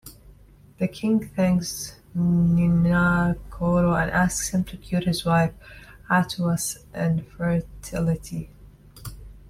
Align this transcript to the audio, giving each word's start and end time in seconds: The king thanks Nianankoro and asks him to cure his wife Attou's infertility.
The 0.79 0.87
king 0.87 1.27
thanks 1.35 1.95
Nianankoro 2.17 4.01
and 4.01 4.09
asks 4.09 4.49
him 4.49 4.63
to 4.63 4.77
cure 4.77 5.01
his 5.01 5.23
wife 5.25 5.53
Attou's 6.09 6.79
infertility. 6.91 8.49